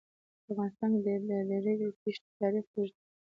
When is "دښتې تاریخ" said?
2.03-2.65